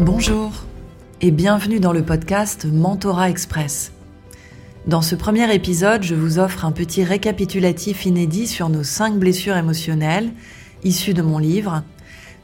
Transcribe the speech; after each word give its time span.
Bonjour 0.00 0.64
et 1.20 1.30
bienvenue 1.30 1.78
dans 1.78 1.92
le 1.92 2.02
podcast 2.02 2.64
Mentora 2.64 3.28
Express. 3.28 3.92
Dans 4.86 5.02
ce 5.02 5.14
premier 5.14 5.54
épisode, 5.54 6.02
je 6.04 6.14
vous 6.14 6.38
offre 6.38 6.64
un 6.64 6.72
petit 6.72 7.04
récapitulatif 7.04 8.06
inédit 8.06 8.46
sur 8.46 8.70
nos 8.70 8.82
cinq 8.82 9.18
blessures 9.18 9.58
émotionnelles 9.58 10.32
issues 10.84 11.12
de 11.12 11.20
mon 11.20 11.36
livre, 11.36 11.82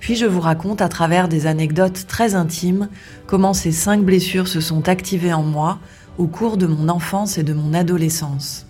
puis 0.01 0.17
je 0.17 0.27
vous 0.27 0.43
raconte 0.43 0.83
à 0.83 0.91
travers 0.91 1.29
des 1.29 1.47
anecdotes 1.47 2.07
très 2.07 2.35
intimes 2.35 2.91
comment 3.27 3.55
ces 3.55 3.73
cinq 3.73 4.03
blessures 4.03 4.49
se 4.49 4.61
sont 4.61 4.91
activées 4.91 5.33
en 5.33 5.43
moi 5.43 5.79
au 6.19 6.27
cours 6.27 6.59
de 6.59 6.67
mon 6.67 6.91
enfance 6.91 7.39
et 7.39 7.43
de 7.43 7.55
mon 7.55 7.73
adolescence. 7.73 8.67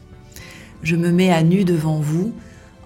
Je 0.84 0.94
me 0.94 1.10
mets 1.10 1.32
à 1.32 1.42
nu 1.42 1.64
devant 1.64 1.98
vous 1.98 2.32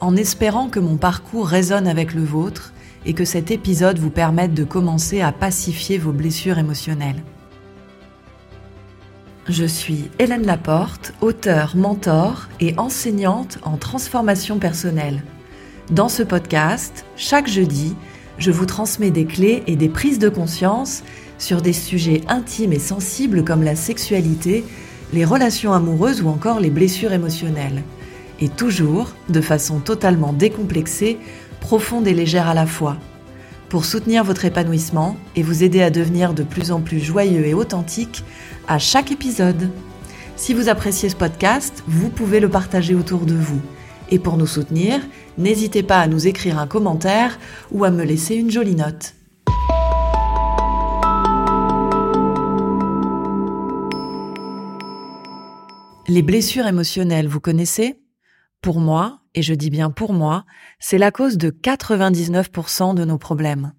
en 0.00 0.16
espérant 0.16 0.70
que 0.70 0.80
mon 0.80 0.96
parcours 0.96 1.46
résonne 1.46 1.86
avec 1.86 2.14
le 2.14 2.24
vôtre 2.24 2.72
et 3.06 3.14
que 3.14 3.24
cet 3.24 3.50
épisode 3.50 3.98
vous 3.98 4.10
permette 4.10 4.54
de 4.54 4.64
commencer 4.64 5.20
à 5.20 5.32
pacifier 5.32 5.98
vos 5.98 6.12
blessures 6.12 6.58
émotionnelles. 6.58 7.22
Je 9.48 9.64
suis 9.64 10.10
Hélène 10.18 10.46
Laporte, 10.46 11.12
auteure, 11.20 11.74
mentor 11.74 12.48
et 12.60 12.78
enseignante 12.78 13.58
en 13.62 13.76
transformation 13.76 14.58
personnelle. 14.58 15.22
Dans 15.90 16.08
ce 16.08 16.22
podcast, 16.22 17.04
chaque 17.16 17.48
jeudi, 17.48 17.96
je 18.38 18.50
vous 18.50 18.66
transmets 18.66 19.10
des 19.10 19.24
clés 19.24 19.64
et 19.66 19.76
des 19.76 19.88
prises 19.88 20.18
de 20.18 20.28
conscience 20.28 21.02
sur 21.38 21.62
des 21.62 21.72
sujets 21.72 22.20
intimes 22.28 22.72
et 22.72 22.78
sensibles 22.78 23.44
comme 23.44 23.62
la 23.62 23.74
sexualité, 23.74 24.64
les 25.12 25.24
relations 25.24 25.72
amoureuses 25.72 26.22
ou 26.22 26.28
encore 26.28 26.60
les 26.60 26.70
blessures 26.70 27.12
émotionnelles. 27.12 27.82
Et 28.40 28.48
toujours 28.48 29.12
de 29.28 29.40
façon 29.40 29.80
totalement 29.80 30.32
décomplexée 30.32 31.18
profonde 31.60 32.06
et 32.06 32.14
légère 32.14 32.48
à 32.48 32.54
la 32.54 32.66
fois, 32.66 32.96
pour 33.68 33.84
soutenir 33.84 34.24
votre 34.24 34.44
épanouissement 34.46 35.16
et 35.36 35.42
vous 35.42 35.62
aider 35.62 35.82
à 35.82 35.90
devenir 35.90 36.32
de 36.32 36.42
plus 36.42 36.72
en 36.72 36.80
plus 36.80 37.00
joyeux 37.00 37.46
et 37.46 37.54
authentique 37.54 38.24
à 38.66 38.78
chaque 38.78 39.12
épisode. 39.12 39.70
Si 40.36 40.54
vous 40.54 40.70
appréciez 40.70 41.10
ce 41.10 41.16
podcast, 41.16 41.84
vous 41.86 42.08
pouvez 42.08 42.40
le 42.40 42.48
partager 42.48 42.94
autour 42.94 43.26
de 43.26 43.34
vous. 43.34 43.60
Et 44.10 44.18
pour 44.18 44.38
nous 44.38 44.46
soutenir, 44.46 45.00
n'hésitez 45.36 45.82
pas 45.82 46.00
à 46.00 46.08
nous 46.08 46.26
écrire 46.26 46.58
un 46.58 46.66
commentaire 46.66 47.38
ou 47.70 47.84
à 47.84 47.90
me 47.90 48.04
laisser 48.04 48.34
une 48.34 48.50
jolie 48.50 48.74
note. 48.74 49.14
Les 56.08 56.22
blessures 56.22 56.66
émotionnelles, 56.66 57.28
vous 57.28 57.38
connaissez? 57.38 57.99
Pour 58.62 58.80
moi, 58.80 59.20
et 59.34 59.42
je 59.42 59.54
dis 59.54 59.70
bien 59.70 59.90
pour 59.90 60.12
moi, 60.12 60.44
c'est 60.78 60.98
la 60.98 61.10
cause 61.10 61.38
de 61.38 61.50
99% 61.50 62.94
de 62.94 63.04
nos 63.04 63.16
problèmes. 63.16 63.72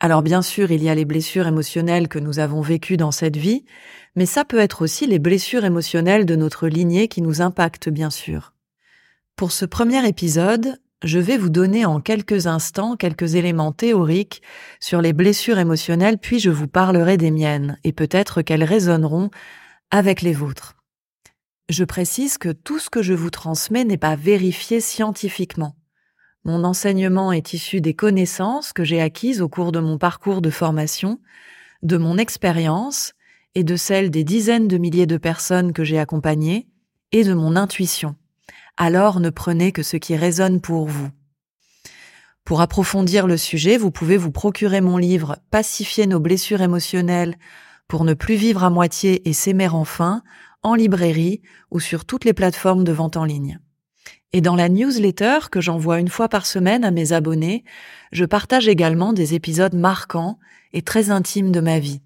Alors 0.00 0.22
bien 0.22 0.42
sûr, 0.42 0.70
il 0.70 0.82
y 0.82 0.88
a 0.88 0.94
les 0.94 1.04
blessures 1.04 1.46
émotionnelles 1.46 2.08
que 2.08 2.18
nous 2.18 2.38
avons 2.38 2.60
vécues 2.60 2.96
dans 2.96 3.12
cette 3.12 3.36
vie, 3.36 3.64
mais 4.14 4.26
ça 4.26 4.44
peut 4.44 4.58
être 4.58 4.82
aussi 4.82 5.06
les 5.06 5.18
blessures 5.18 5.64
émotionnelles 5.64 6.26
de 6.26 6.36
notre 6.36 6.68
lignée 6.68 7.08
qui 7.08 7.22
nous 7.22 7.42
impactent 7.42 7.88
bien 7.88 8.10
sûr. 8.10 8.54
Pour 9.36 9.52
ce 9.52 9.66
premier 9.66 10.06
épisode, 10.06 10.78
je 11.02 11.18
vais 11.18 11.36
vous 11.36 11.50
donner 11.50 11.84
en 11.84 12.00
quelques 12.00 12.46
instants 12.46 12.96
quelques 12.96 13.34
éléments 13.34 13.72
théoriques 13.72 14.42
sur 14.80 15.02
les 15.02 15.12
blessures 15.12 15.58
émotionnelles, 15.58 16.18
puis 16.18 16.38
je 16.38 16.50
vous 16.50 16.68
parlerai 16.68 17.18
des 17.18 17.30
miennes, 17.30 17.78
et 17.84 17.92
peut-être 17.92 18.40
qu'elles 18.40 18.64
résonneront 18.64 19.30
avec 19.90 20.22
les 20.22 20.32
vôtres. 20.32 20.75
Je 21.68 21.82
précise 21.82 22.38
que 22.38 22.50
tout 22.50 22.78
ce 22.78 22.90
que 22.90 23.02
je 23.02 23.12
vous 23.12 23.30
transmets 23.30 23.84
n'est 23.84 23.96
pas 23.96 24.14
vérifié 24.14 24.80
scientifiquement. 24.80 25.74
Mon 26.44 26.62
enseignement 26.62 27.32
est 27.32 27.54
issu 27.54 27.80
des 27.80 27.94
connaissances 27.94 28.72
que 28.72 28.84
j'ai 28.84 29.00
acquises 29.00 29.42
au 29.42 29.48
cours 29.48 29.72
de 29.72 29.80
mon 29.80 29.98
parcours 29.98 30.42
de 30.42 30.50
formation, 30.50 31.18
de 31.82 31.96
mon 31.96 32.18
expérience 32.18 33.14
et 33.56 33.64
de 33.64 33.74
celle 33.74 34.10
des 34.10 34.22
dizaines 34.22 34.68
de 34.68 34.78
milliers 34.78 35.06
de 35.06 35.16
personnes 35.16 35.72
que 35.72 35.82
j'ai 35.82 35.98
accompagnées 35.98 36.68
et 37.10 37.24
de 37.24 37.34
mon 37.34 37.56
intuition. 37.56 38.14
Alors 38.76 39.18
ne 39.18 39.30
prenez 39.30 39.72
que 39.72 39.82
ce 39.82 39.96
qui 39.96 40.14
résonne 40.14 40.60
pour 40.60 40.86
vous. 40.86 41.08
Pour 42.44 42.60
approfondir 42.60 43.26
le 43.26 43.36
sujet, 43.36 43.76
vous 43.76 43.90
pouvez 43.90 44.16
vous 44.16 44.30
procurer 44.30 44.80
mon 44.80 44.98
livre 44.98 45.38
Pacifier 45.50 46.06
nos 46.06 46.20
blessures 46.20 46.62
émotionnelles 46.62 47.34
pour 47.88 48.04
ne 48.04 48.14
plus 48.14 48.34
vivre 48.34 48.64
à 48.64 48.70
moitié 48.70 49.28
et 49.28 49.32
s'aimer 49.32 49.68
enfin 49.68 50.22
en 50.62 50.74
librairie 50.74 51.42
ou 51.70 51.80
sur 51.80 52.04
toutes 52.04 52.24
les 52.24 52.32
plateformes 52.32 52.84
de 52.84 52.92
vente 52.92 53.16
en 53.16 53.24
ligne. 53.24 53.60
Et 54.32 54.40
dans 54.40 54.56
la 54.56 54.68
newsletter 54.68 55.38
que 55.50 55.60
j'envoie 55.60 56.00
une 56.00 56.08
fois 56.08 56.28
par 56.28 56.46
semaine 56.46 56.84
à 56.84 56.90
mes 56.90 57.12
abonnés, 57.12 57.64
je 58.12 58.24
partage 58.24 58.68
également 58.68 59.12
des 59.12 59.34
épisodes 59.34 59.74
marquants 59.74 60.38
et 60.72 60.82
très 60.82 61.10
intimes 61.10 61.52
de 61.52 61.60
ma 61.60 61.78
vie. 61.78 62.02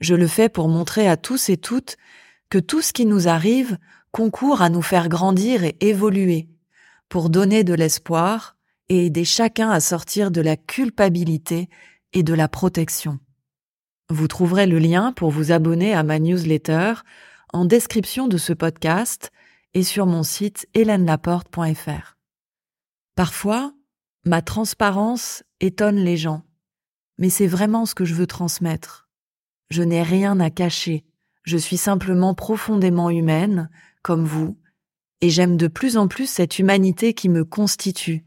Je 0.00 0.14
le 0.14 0.26
fais 0.26 0.48
pour 0.48 0.68
montrer 0.68 1.08
à 1.08 1.16
tous 1.16 1.48
et 1.48 1.56
toutes 1.56 1.96
que 2.50 2.58
tout 2.58 2.82
ce 2.82 2.92
qui 2.92 3.06
nous 3.06 3.28
arrive 3.28 3.78
concourt 4.12 4.62
à 4.62 4.68
nous 4.68 4.82
faire 4.82 5.08
grandir 5.08 5.64
et 5.64 5.76
évoluer, 5.80 6.48
pour 7.08 7.30
donner 7.30 7.64
de 7.64 7.74
l'espoir 7.74 8.56
et 8.88 9.06
aider 9.06 9.24
chacun 9.24 9.70
à 9.70 9.80
sortir 9.80 10.30
de 10.30 10.40
la 10.40 10.56
culpabilité 10.56 11.68
et 12.12 12.22
de 12.22 12.34
la 12.34 12.48
protection. 12.48 13.18
Vous 14.08 14.28
trouverez 14.28 14.66
le 14.66 14.78
lien 14.78 15.12
pour 15.12 15.30
vous 15.30 15.50
abonner 15.50 15.92
à 15.92 16.04
ma 16.04 16.20
newsletter 16.20 16.94
en 17.52 17.64
description 17.64 18.28
de 18.28 18.36
ce 18.36 18.52
podcast 18.52 19.32
et 19.74 19.82
sur 19.82 20.06
mon 20.06 20.22
site 20.22 20.68
hélènelaporte.fr. 20.74 22.16
Parfois, 23.16 23.74
ma 24.24 24.42
transparence 24.42 25.42
étonne 25.60 25.96
les 25.96 26.16
gens, 26.16 26.44
mais 27.18 27.30
c'est 27.30 27.48
vraiment 27.48 27.84
ce 27.84 27.96
que 27.96 28.04
je 28.04 28.14
veux 28.14 28.28
transmettre. 28.28 29.08
Je 29.70 29.82
n'ai 29.82 30.04
rien 30.04 30.38
à 30.38 30.50
cacher, 30.50 31.04
je 31.42 31.56
suis 31.56 31.76
simplement 31.76 32.34
profondément 32.34 33.10
humaine, 33.10 33.70
comme 34.02 34.24
vous, 34.24 34.56
et 35.20 35.30
j'aime 35.30 35.56
de 35.56 35.66
plus 35.66 35.96
en 35.96 36.06
plus 36.06 36.30
cette 36.30 36.60
humanité 36.60 37.12
qui 37.12 37.28
me 37.28 37.44
constitue. 37.44 38.24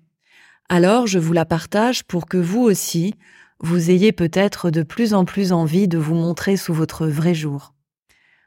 Alors 0.67 1.07
je 1.07 1.19
vous 1.19 1.33
la 1.33 1.45
partage 1.45 2.03
pour 2.03 2.25
que 2.25 2.37
vous 2.37 2.63
aussi, 2.63 3.15
vous 3.61 3.91
ayez 3.91 4.11
peut-être 4.11 4.71
de 4.71 4.83
plus 4.83 5.13
en 5.13 5.25
plus 5.25 5.51
envie 5.51 5.87
de 5.87 5.97
vous 5.97 6.15
montrer 6.15 6.57
sous 6.57 6.73
votre 6.73 7.07
vrai 7.07 7.33
jour. 7.33 7.73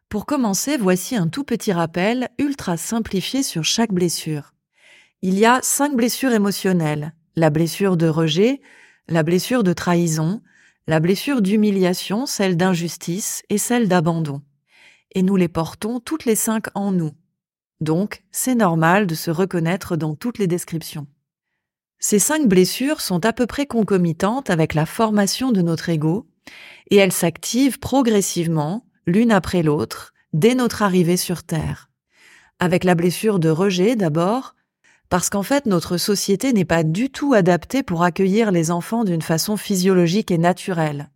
Pour 0.09 0.27
commencer, 0.27 0.77
voici 0.77 1.17
un 1.17 1.29
tout 1.29 1.45
petit 1.45 1.73
rappel 1.73 2.29
ultra 2.39 2.77
simplifié 2.77 3.43
sur 3.43 3.65
chaque 3.65 3.93
blessure. 3.93 4.55
Il 5.23 5.39
y 5.39 5.47
a 5.47 5.61
cinq 5.63 5.95
blessures 5.95 6.33
émotionnelles. 6.33 7.15
La 7.37 7.51
blessure 7.51 7.97
de 7.97 8.09
rejet, 8.09 8.61
la 9.09 9.23
blessure 9.23 9.63
de 9.63 9.73
trahison, 9.73 10.43
la 10.87 11.01
blessure 11.01 11.43
d'humiliation, 11.43 12.27
celle 12.27 12.57
d'injustice 12.57 13.43
et 13.49 13.59
celle 13.59 13.89
d'abandon. 13.89 14.43
Et 15.15 15.23
nous 15.23 15.37
les 15.37 15.49
portons 15.49 16.01
toutes 16.01 16.25
les 16.25 16.37
cinq 16.37 16.67
en 16.75 16.91
nous. 16.91 17.13
Donc, 17.81 18.23
c'est 18.33 18.55
normal 18.55 19.07
de 19.07 19.15
se 19.15 19.31
reconnaître 19.31 19.97
dans 19.97 20.15
toutes 20.15 20.39
les 20.39 20.47
descriptions. 20.47 21.07
Ces 22.05 22.19
cinq 22.19 22.49
blessures 22.49 23.01
sont 23.01 23.25
à 23.25 23.33
peu 23.33 23.47
près 23.47 23.65
concomitantes 23.65 24.51
avec 24.51 24.75
la 24.75 24.87
formation 24.87 25.53
de 25.53 25.63
notre 25.63 25.89
ego, 25.89 26.27
et 26.91 26.97
elles 26.97 27.13
s'activent 27.13 27.79
progressivement 27.79 28.85
l'une 29.07 29.31
après 29.31 29.63
l'autre, 29.63 30.13
dès 30.33 30.57
notre 30.57 30.83
arrivée 30.83 31.17
sur 31.17 31.45
Terre. 31.45 31.91
Avec 32.59 32.83
la 32.83 32.97
blessure 32.97 33.39
de 33.39 33.51
rejet 33.51 33.95
d'abord, 33.95 34.57
parce 35.11 35.31
qu'en 35.31 35.45
fait 35.45 35.65
notre 35.67 35.97
société 35.97 36.53
n'est 36.53 36.65
pas 36.65 36.83
du 36.83 37.09
tout 37.09 37.35
adaptée 37.35 37.85
pour 37.85 38.03
accueillir 38.03 38.51
les 38.51 38.73
enfants 38.73 39.05
d'une 39.05 39.23
façon 39.23 39.57
physiologique 39.57 40.33
et 40.33 40.39
naturelle. 40.39 41.09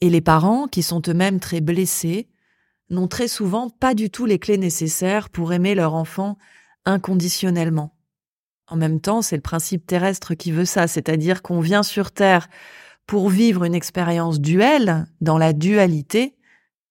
Et 0.00 0.10
les 0.10 0.20
parents, 0.20 0.66
qui 0.66 0.82
sont 0.82 1.00
eux-mêmes 1.06 1.38
très 1.38 1.60
blessés, 1.60 2.28
n'ont 2.90 3.08
très 3.08 3.28
souvent 3.28 3.70
pas 3.70 3.94
du 3.94 4.10
tout 4.10 4.26
les 4.26 4.40
clés 4.40 4.58
nécessaires 4.58 5.28
pour 5.28 5.52
aimer 5.52 5.76
leur 5.76 5.94
enfant 5.94 6.38
inconditionnellement. 6.86 7.94
En 8.68 8.76
même 8.76 9.00
temps, 9.00 9.22
c'est 9.22 9.36
le 9.36 9.42
principe 9.42 9.86
terrestre 9.86 10.34
qui 10.34 10.52
veut 10.52 10.66
ça, 10.66 10.86
c'est-à-dire 10.86 11.42
qu'on 11.42 11.60
vient 11.60 11.82
sur 11.82 12.10
Terre 12.10 12.48
pour 13.06 13.30
vivre 13.30 13.64
une 13.64 13.74
expérience 13.74 14.40
duelle, 14.40 15.06
dans 15.22 15.38
la 15.38 15.54
dualité, 15.54 16.36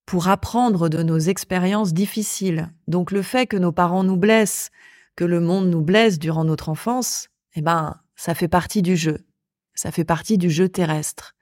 pour 0.07 0.29
apprendre 0.29 0.89
de 0.89 1.03
nos 1.03 1.19
expériences 1.19 1.94
difficiles. 1.94 2.71
Donc 2.88 3.12
le 3.12 3.21
fait 3.21 3.45
que 3.45 3.57
nos 3.57 3.71
parents 3.71 4.03
nous 4.03 4.18
blessent, 4.18 4.71
que 5.15 5.25
le 5.25 5.39
monde 5.39 5.69
nous 5.69 5.81
blesse 5.81 6.18
durant 6.18 6.45
notre 6.45 6.69
enfance, 6.69 7.27
eh 7.56 7.62
ben, 7.62 8.00
ça 8.15 8.33
fait 8.33 8.47
partie 8.47 8.81
du 8.81 8.95
jeu. 8.95 9.19
Ça 9.75 9.91
fait 9.91 10.06
partie 10.06 10.39
du 10.39 10.50
jeu 10.50 10.69
terrestre. 10.69 11.35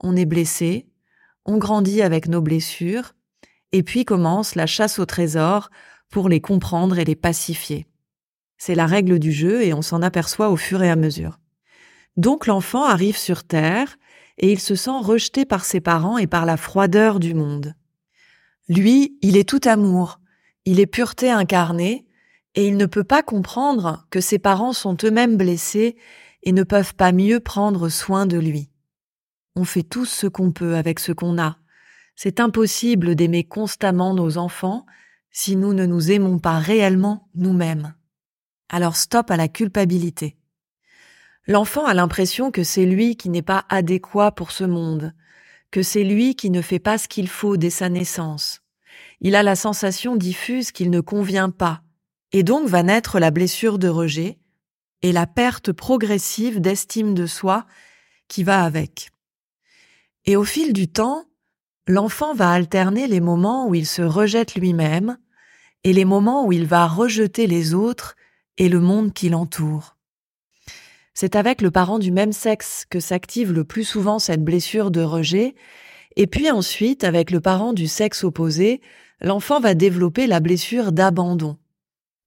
On 0.00 0.16
est 0.16 0.24
blessé, 0.24 0.88
on 1.44 1.58
grandit 1.58 2.00
avec 2.00 2.28
nos 2.28 2.40
blessures, 2.40 3.14
et 3.72 3.82
puis 3.82 4.04
commence 4.06 4.54
la 4.54 4.66
chasse 4.66 4.98
au 4.98 5.04
trésor 5.04 5.70
pour 6.08 6.28
les 6.28 6.40
comprendre 6.40 6.98
et 6.98 7.04
les 7.04 7.16
pacifier. 7.16 7.86
C'est 8.58 8.74
la 8.74 8.86
règle 8.86 9.18
du 9.18 9.32
jeu 9.32 9.62
et 9.62 9.74
on 9.74 9.82
s'en 9.82 10.02
aperçoit 10.02 10.50
au 10.50 10.56
fur 10.56 10.82
et 10.82 10.90
à 10.90 10.96
mesure. 10.96 11.38
Donc 12.16 12.46
l'enfant 12.46 12.84
arrive 12.84 13.16
sur 13.16 13.44
Terre 13.44 13.96
et 14.38 14.52
il 14.52 14.60
se 14.60 14.74
sent 14.74 14.98
rejeté 15.02 15.44
par 15.44 15.64
ses 15.64 15.80
parents 15.80 16.18
et 16.18 16.26
par 16.26 16.46
la 16.46 16.56
froideur 16.56 17.20
du 17.20 17.34
monde. 17.34 17.74
Lui, 18.68 19.16
il 19.22 19.36
est 19.36 19.48
tout 19.48 19.60
amour, 19.64 20.20
il 20.64 20.80
est 20.80 20.86
pureté 20.86 21.30
incarnée, 21.30 22.06
et 22.56 22.66
il 22.66 22.76
ne 22.76 22.86
peut 22.86 23.04
pas 23.04 23.22
comprendre 23.22 24.06
que 24.10 24.20
ses 24.20 24.38
parents 24.38 24.72
sont 24.72 24.96
eux-mêmes 25.04 25.36
blessés 25.36 25.96
et 26.42 26.52
ne 26.52 26.62
peuvent 26.62 26.94
pas 26.94 27.12
mieux 27.12 27.38
prendre 27.38 27.88
soin 27.90 28.26
de 28.26 28.38
lui. 28.38 28.70
On 29.56 29.64
fait 29.64 29.82
tous 29.82 30.06
ce 30.06 30.26
qu'on 30.26 30.52
peut 30.52 30.74
avec 30.74 30.98
ce 30.98 31.12
qu'on 31.12 31.38
a. 31.38 31.58
C'est 32.14 32.40
impossible 32.40 33.14
d'aimer 33.14 33.44
constamment 33.44 34.14
nos 34.14 34.38
enfants 34.38 34.86
si 35.30 35.54
nous 35.54 35.74
ne 35.74 35.84
nous 35.84 36.10
aimons 36.10 36.38
pas 36.38 36.58
réellement 36.58 37.28
nous-mêmes. 37.34 37.94
Alors 38.68 38.96
stop 38.96 39.30
à 39.30 39.36
la 39.36 39.48
culpabilité. 39.48 40.36
L'enfant 41.46 41.84
a 41.84 41.94
l'impression 41.94 42.50
que 42.50 42.64
c'est 42.64 42.86
lui 42.86 43.16
qui 43.16 43.28
n'est 43.28 43.42
pas 43.42 43.64
adéquat 43.68 44.32
pour 44.32 44.50
ce 44.50 44.64
monde, 44.64 45.14
que 45.70 45.82
c'est 45.82 46.02
lui 46.02 46.34
qui 46.34 46.50
ne 46.50 46.60
fait 46.60 46.80
pas 46.80 46.98
ce 46.98 47.06
qu'il 47.06 47.28
faut 47.28 47.56
dès 47.56 47.70
sa 47.70 47.88
naissance. 47.88 48.62
Il 49.20 49.36
a 49.36 49.42
la 49.42 49.54
sensation 49.54 50.16
diffuse 50.16 50.72
qu'il 50.72 50.90
ne 50.90 51.00
convient 51.00 51.50
pas, 51.50 51.82
et 52.32 52.42
donc 52.42 52.68
va 52.68 52.82
naître 52.82 53.20
la 53.20 53.30
blessure 53.30 53.78
de 53.78 53.88
rejet 53.88 54.38
et 55.02 55.12
la 55.12 55.26
perte 55.26 55.72
progressive 55.72 56.60
d'estime 56.60 57.14
de 57.14 57.26
soi 57.26 57.66
qui 58.26 58.42
va 58.42 58.64
avec. 58.64 59.10
Et 60.24 60.34
au 60.34 60.44
fil 60.44 60.72
du 60.72 60.88
temps, 60.88 61.24
l'enfant 61.86 62.34
va 62.34 62.50
alterner 62.50 63.06
les 63.06 63.20
moments 63.20 63.68
où 63.68 63.74
il 63.74 63.86
se 63.86 64.02
rejette 64.02 64.56
lui-même 64.56 65.18
et 65.84 65.92
les 65.92 66.04
moments 66.04 66.44
où 66.44 66.52
il 66.52 66.66
va 66.66 66.88
rejeter 66.88 67.46
les 67.46 67.74
autres 67.74 68.16
et 68.58 68.68
le 68.68 68.80
monde 68.80 69.12
qui 69.12 69.28
l'entoure. 69.28 69.96
C'est 71.14 71.36
avec 71.36 71.62
le 71.62 71.70
parent 71.70 71.98
du 71.98 72.10
même 72.12 72.32
sexe 72.32 72.84
que 72.88 73.00
s'active 73.00 73.52
le 73.52 73.64
plus 73.64 73.84
souvent 73.84 74.18
cette 74.18 74.44
blessure 74.44 74.90
de 74.90 75.00
rejet, 75.00 75.54
et 76.16 76.26
puis 76.26 76.50
ensuite, 76.50 77.04
avec 77.04 77.30
le 77.30 77.40
parent 77.40 77.72
du 77.72 77.86
sexe 77.86 78.24
opposé, 78.24 78.80
l'enfant 79.20 79.60
va 79.60 79.74
développer 79.74 80.26
la 80.26 80.40
blessure 80.40 80.92
d'abandon. 80.92 81.56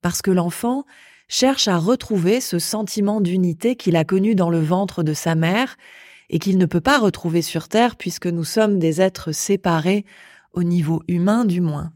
Parce 0.01 0.21
que 0.21 0.31
l'enfant 0.31 0.85
cherche 1.27 1.67
à 1.67 1.77
retrouver 1.77 2.41
ce 2.41 2.59
sentiment 2.59 3.21
d'unité 3.21 3.75
qu'il 3.75 3.95
a 3.95 4.03
connu 4.03 4.35
dans 4.35 4.49
le 4.49 4.59
ventre 4.59 5.03
de 5.03 5.13
sa 5.13 5.35
mère 5.35 5.77
et 6.29 6.39
qu'il 6.39 6.57
ne 6.57 6.65
peut 6.65 6.81
pas 6.81 6.99
retrouver 6.99 7.41
sur 7.41 7.67
Terre 7.67 7.95
puisque 7.95 8.27
nous 8.27 8.43
sommes 8.43 8.79
des 8.79 9.01
êtres 9.01 9.31
séparés 9.31 10.05
au 10.53 10.63
niveau 10.63 11.03
humain 11.07 11.45
du 11.45 11.61
moins. 11.61 11.91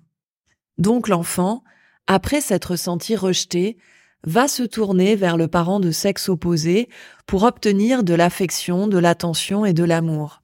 Donc 0.78 1.08
l'enfant, 1.08 1.64
après 2.08 2.42
s'être 2.42 2.76
senti 2.76 3.16
rejeté, 3.16 3.78
va 4.26 4.48
se 4.48 4.64
tourner 4.64 5.16
vers 5.16 5.38
le 5.38 5.48
parent 5.48 5.80
de 5.80 5.92
sexe 5.92 6.30
opposé 6.30 6.90
pour 7.28 7.44
obtenir 7.44 8.04
de 8.04 8.14
l'affection, 8.14 8.88
de 8.88 8.98
l'attention 8.98 9.66
et 9.66 9.74
de 9.74 9.84
l'amour. 9.84 10.42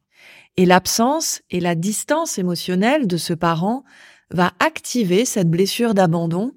Et 0.57 0.65
l'absence 0.65 1.41
et 1.49 1.59
la 1.59 1.75
distance 1.75 2.37
émotionnelle 2.37 3.07
de 3.07 3.17
ce 3.17 3.33
parent 3.33 3.83
va 4.31 4.51
activer 4.59 5.25
cette 5.25 5.49
blessure 5.49 5.93
d'abandon 5.93 6.51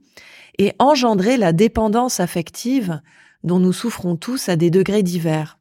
et 0.59 0.73
engendrer 0.79 1.37
la 1.37 1.53
dépendance 1.53 2.21
affective 2.21 3.01
dont 3.45 3.59
nous 3.59 3.73
souffrons 3.73 4.17
tous 4.17 4.49
à 4.49 4.57
des 4.57 4.71
degrés 4.71 5.03
divers. 5.03 5.59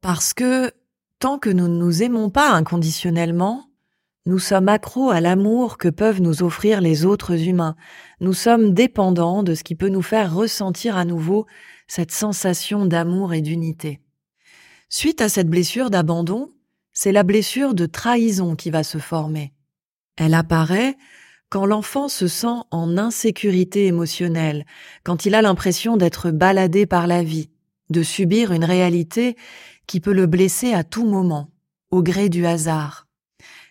Parce 0.00 0.32
que 0.32 0.72
tant 1.18 1.38
que 1.38 1.50
nous 1.50 1.68
ne 1.68 1.76
nous 1.76 2.02
aimons 2.02 2.30
pas 2.30 2.50
inconditionnellement, 2.50 3.66
nous 4.24 4.38
sommes 4.38 4.68
accros 4.68 5.10
à 5.10 5.20
l'amour 5.20 5.78
que 5.78 5.88
peuvent 5.88 6.20
nous 6.20 6.44
offrir 6.44 6.80
les 6.80 7.04
autres 7.04 7.48
humains. 7.48 7.74
Nous 8.20 8.34
sommes 8.34 8.72
dépendants 8.72 9.42
de 9.42 9.54
ce 9.54 9.64
qui 9.64 9.74
peut 9.74 9.88
nous 9.88 10.02
faire 10.02 10.32
ressentir 10.32 10.96
à 10.96 11.04
nouveau 11.04 11.46
cette 11.88 12.12
sensation 12.12 12.86
d'amour 12.86 13.34
et 13.34 13.40
d'unité. 13.40 14.00
Suite 14.88 15.20
à 15.20 15.28
cette 15.28 15.48
blessure 15.48 15.90
d'abandon, 15.90 16.50
c'est 16.92 17.10
la 17.10 17.24
blessure 17.24 17.74
de 17.74 17.86
trahison 17.86 18.54
qui 18.54 18.70
va 18.70 18.84
se 18.84 18.98
former. 18.98 19.52
Elle 20.16 20.34
apparaît 20.34 20.96
quand 21.48 21.66
l'enfant 21.66 22.08
se 22.08 22.28
sent 22.28 22.62
en 22.70 22.96
insécurité 22.96 23.86
émotionnelle, 23.86 24.66
quand 25.02 25.26
il 25.26 25.34
a 25.34 25.42
l'impression 25.42 25.96
d'être 25.96 26.30
baladé 26.30 26.86
par 26.86 27.06
la 27.06 27.24
vie, 27.24 27.50
de 27.90 28.02
subir 28.02 28.52
une 28.52 28.64
réalité 28.64 29.36
qui 29.86 30.00
peut 30.00 30.12
le 30.12 30.26
blesser 30.26 30.72
à 30.72 30.84
tout 30.84 31.06
moment, 31.06 31.50
au 31.90 32.02
gré 32.02 32.28
du 32.28 32.46
hasard. 32.46 33.06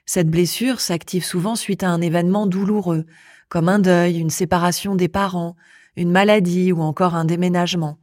Cette 0.05 0.29
blessure 0.29 0.81
s'active 0.81 1.23
souvent 1.23 1.55
suite 1.55 1.83
à 1.83 1.89
un 1.89 2.01
événement 2.01 2.47
douloureux, 2.47 3.05
comme 3.49 3.69
un 3.69 3.79
deuil, 3.79 4.17
une 4.17 4.29
séparation 4.29 4.95
des 4.95 5.07
parents, 5.07 5.55
une 5.95 6.11
maladie 6.11 6.71
ou 6.71 6.81
encore 6.81 7.15
un 7.15 7.25
déménagement. 7.25 7.97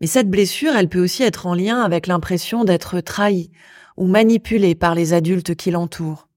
Mais 0.00 0.06
cette 0.06 0.30
blessure, 0.30 0.76
elle 0.76 0.88
peut 0.88 1.02
aussi 1.02 1.22
être 1.22 1.46
en 1.46 1.54
lien 1.54 1.82
avec 1.82 2.06
l'impression 2.06 2.64
d'être 2.64 3.00
trahi 3.00 3.50
ou 3.96 4.06
manipulé 4.06 4.74
par 4.74 4.94
les 4.94 5.12
adultes 5.12 5.54
qui 5.56 5.70
l'entourent. 5.70 6.28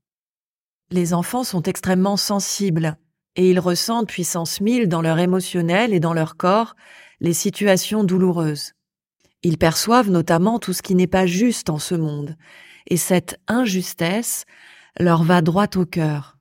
Les 0.89 1.13
enfants 1.13 1.43
sont 1.43 1.63
extrêmement 1.63 2.17
sensibles 2.17 2.97
et 3.35 3.49
ils 3.49 3.59
ressentent 3.59 4.09
puissance 4.09 4.59
mille 4.59 4.89
dans 4.89 5.01
leur 5.01 5.19
émotionnel 5.19 5.93
et 5.93 5.99
dans 5.99 6.13
leur 6.13 6.35
corps 6.35 6.75
les 7.21 7.33
situations 7.33 8.03
douloureuses. 8.03 8.73
Ils 9.43 9.57
perçoivent 9.57 10.09
notamment 10.09 10.59
tout 10.59 10.73
ce 10.73 10.81
qui 10.81 10.95
n'est 10.95 11.07
pas 11.07 11.25
juste 11.25 11.69
en 11.69 11.79
ce 11.79 11.95
monde, 11.95 12.35
et 12.87 12.97
cette 12.97 13.39
injustesse 13.47 14.45
leur 14.99 15.23
va 15.23 15.41
droit 15.41 15.67
au 15.75 15.85
cœur. 15.85 16.37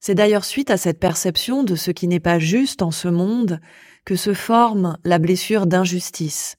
C'est 0.00 0.14
d'ailleurs 0.14 0.44
suite 0.44 0.70
à 0.70 0.76
cette 0.76 1.00
perception 1.00 1.64
de 1.64 1.74
ce 1.74 1.90
qui 1.90 2.06
n'est 2.06 2.20
pas 2.20 2.38
juste 2.38 2.82
en 2.82 2.90
ce 2.90 3.08
monde 3.08 3.60
que 4.04 4.16
se 4.16 4.32
forme 4.32 4.96
la 5.04 5.18
blessure 5.18 5.66
d'injustice. 5.66 6.56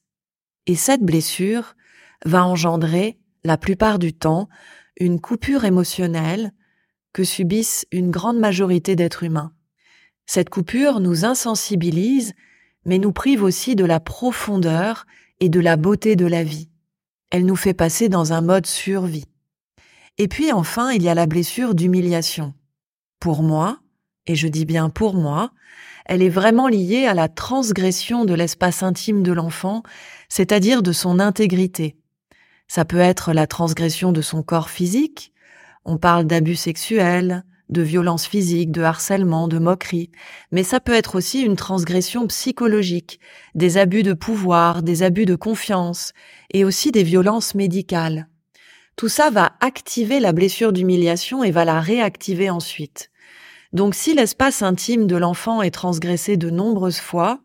Et 0.67 0.75
cette 0.75 1.01
blessure 1.01 1.75
va 2.25 2.45
engendrer, 2.45 3.17
la 3.43 3.57
plupart 3.57 3.97
du 3.97 4.13
temps, 4.13 4.49
une 4.99 5.21
coupure 5.21 5.63
émotionnelle 5.63 6.51
que 7.13 7.23
subissent 7.23 7.87
une 7.91 8.11
grande 8.11 8.37
majorité 8.37 8.95
d'êtres 8.95 9.23
humains. 9.23 9.53
Cette 10.25 10.49
coupure 10.49 10.99
nous 10.99 11.25
insensibilise, 11.25 12.33
mais 12.85 12.99
nous 12.99 13.13
prive 13.13 13.41
aussi 13.41 13.75
de 13.75 13.85
la 13.85 13.99
profondeur 13.99 15.07
et 15.39 15.49
de 15.49 15.59
la 15.59 15.77
beauté 15.77 16.15
de 16.15 16.25
la 16.25 16.43
vie. 16.43 16.69
Elle 17.31 17.45
nous 17.45 17.55
fait 17.55 17.73
passer 17.73 18.09
dans 18.09 18.33
un 18.33 18.41
mode 18.41 18.65
survie. 18.65 19.28
Et 20.21 20.27
puis 20.27 20.51
enfin, 20.51 20.91
il 20.91 21.01
y 21.01 21.07
a 21.07 21.15
la 21.15 21.27
blessure 21.27 21.73
d'humiliation. 21.73 22.53
Pour 23.21 23.41
moi, 23.41 23.79
et 24.27 24.35
je 24.35 24.49
dis 24.49 24.65
bien 24.65 24.89
pour 24.89 25.13
moi, 25.13 25.51
elle 26.05 26.21
est 26.21 26.29
vraiment 26.29 26.67
liée 26.67 27.05
à 27.05 27.13
la 27.13 27.29
transgression 27.29 28.25
de 28.25 28.33
l'espace 28.33 28.83
intime 28.83 29.23
de 29.23 29.31
l'enfant, 29.31 29.81
c'est-à-dire 30.27 30.83
de 30.83 30.91
son 30.91 31.21
intégrité. 31.21 31.95
Ça 32.67 32.83
peut 32.83 32.99
être 32.99 33.31
la 33.31 33.47
transgression 33.47 34.11
de 34.11 34.21
son 34.21 34.43
corps 34.43 34.69
physique, 34.69 35.31
on 35.85 35.97
parle 35.97 36.25
d'abus 36.25 36.57
sexuels, 36.57 37.45
de 37.69 37.81
violences 37.81 38.27
physiques, 38.27 38.71
de 38.71 38.81
harcèlement, 38.81 39.47
de 39.47 39.57
moquerie, 39.57 40.11
mais 40.51 40.63
ça 40.63 40.81
peut 40.81 40.93
être 40.93 41.15
aussi 41.15 41.43
une 41.43 41.55
transgression 41.55 42.27
psychologique, 42.27 43.21
des 43.55 43.77
abus 43.77 44.03
de 44.03 44.13
pouvoir, 44.13 44.83
des 44.83 45.01
abus 45.01 45.25
de 45.25 45.35
confiance, 45.35 46.11
et 46.51 46.65
aussi 46.65 46.91
des 46.91 47.03
violences 47.03 47.55
médicales. 47.55 48.27
Tout 48.99 49.07
ça 49.07 49.29
va 49.29 49.53
activer 49.61 50.19
la 50.19 50.33
blessure 50.33 50.73
d'humiliation 50.73 51.41
et 51.41 51.51
va 51.51 51.63
la 51.63 51.79
réactiver 51.79 52.49
ensuite. 52.49 53.11
Donc 53.71 53.95
si 53.95 54.13
l'espace 54.13 54.61
intime 54.61 55.07
de 55.07 55.15
l'enfant 55.15 55.61
est 55.61 55.71
transgressé 55.71 56.35
de 56.35 56.49
nombreuses 56.49 56.99
fois, 56.99 57.39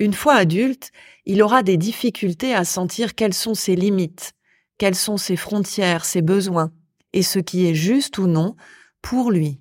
une 0.00 0.12
fois 0.12 0.34
adulte, 0.34 0.90
il 1.24 1.40
aura 1.40 1.62
des 1.62 1.76
difficultés 1.76 2.52
à 2.52 2.64
sentir 2.64 3.14
quelles 3.14 3.32
sont 3.32 3.54
ses 3.54 3.76
limites, 3.76 4.32
quelles 4.76 4.96
sont 4.96 5.18
ses 5.18 5.36
frontières, 5.36 6.04
ses 6.04 6.20
besoins 6.20 6.72
et 7.12 7.22
ce 7.22 7.38
qui 7.38 7.68
est 7.68 7.76
juste 7.76 8.18
ou 8.18 8.26
non 8.26 8.56
pour 9.00 9.30
lui. 9.30 9.60